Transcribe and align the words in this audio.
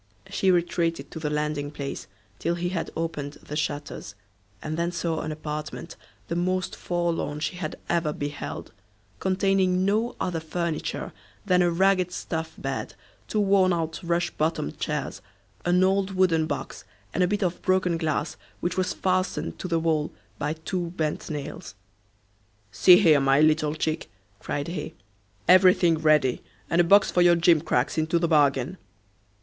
She 0.31 0.49
retreated 0.49 1.11
to 1.11 1.19
the 1.19 1.29
landing 1.29 1.69
place 1.69 2.07
till 2.39 2.55
he 2.55 2.69
had 2.69 2.89
opened 2.97 3.33
the 3.33 3.55
shutters, 3.55 4.15
and 4.59 4.75
then 4.75 4.91
saw 4.91 5.19
an 5.21 5.31
apartment 5.31 5.95
the 6.27 6.35
most 6.35 6.75
forlorn 6.75 7.39
she 7.39 7.57
had 7.57 7.75
ever 7.87 8.11
beheld, 8.11 8.71
containing 9.19 9.85
no 9.85 10.15
other 10.19 10.39
furniture 10.39 11.13
than 11.45 11.61
a 11.61 11.69
ragged 11.69 12.11
stuff 12.11 12.55
bed, 12.57 12.95
two 13.27 13.39
worn 13.39 13.71
out 13.71 13.99
rush 14.01 14.31
bottomed 14.31 14.79
chairs, 14.79 15.21
an 15.65 15.83
old 15.83 16.15
wooden 16.15 16.47
box, 16.47 16.83
and 17.13 17.21
a 17.21 17.27
bit 17.27 17.43
of 17.43 17.61
broken 17.61 17.95
glass 17.95 18.37
which 18.59 18.77
was 18.77 18.93
fastened 18.93 19.59
to 19.59 19.67
the 19.67 19.77
wall 19.77 20.11
by 20.39 20.53
two 20.53 20.89
bent 20.97 21.29
nails. 21.29 21.75
"See 22.71 22.97
here, 22.97 23.19
my 23.19 23.39
little 23.39 23.75
chick," 23.75 24.09
cried 24.39 24.67
he, 24.67 24.95
"everything 25.47 25.99
ready! 25.99 26.41
and 26.71 26.81
a 26.81 26.83
box 26.83 27.11
for 27.11 27.21
your 27.21 27.35
gimcracks 27.35 27.99
into 27.99 28.17
the 28.17 28.27
bargain." 28.27 28.79